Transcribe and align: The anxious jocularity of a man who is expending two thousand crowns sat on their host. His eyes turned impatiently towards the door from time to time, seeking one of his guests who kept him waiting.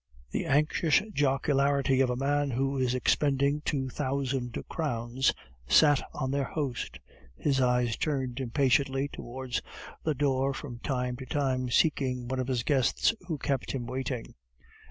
The 0.31 0.47
anxious 0.47 0.99
jocularity 1.13 2.01
of 2.01 2.09
a 2.09 2.15
man 2.15 2.49
who 2.49 2.75
is 2.75 2.95
expending 2.95 3.61
two 3.61 3.87
thousand 3.87 4.57
crowns 4.67 5.31
sat 5.67 6.01
on 6.11 6.31
their 6.31 6.43
host. 6.45 6.97
His 7.37 7.61
eyes 7.61 7.95
turned 7.97 8.39
impatiently 8.39 9.09
towards 9.09 9.61
the 10.03 10.15
door 10.15 10.55
from 10.55 10.79
time 10.79 11.17
to 11.17 11.27
time, 11.27 11.69
seeking 11.69 12.27
one 12.27 12.39
of 12.39 12.47
his 12.47 12.63
guests 12.63 13.13
who 13.27 13.37
kept 13.37 13.73
him 13.73 13.85
waiting. 13.85 14.33